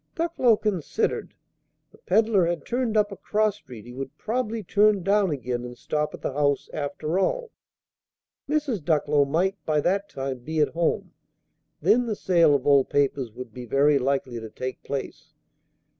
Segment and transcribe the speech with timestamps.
[0.15, 1.35] Ducklow considered.
[1.91, 5.77] The peddler had turned up a cross street: he would probably turn down again and
[5.77, 7.51] stop at the house, after all:
[8.49, 8.83] Mrs.
[8.83, 11.11] Ducklow might by that time be at home:
[11.83, 15.33] then the sale of old papers would be very likely to take place.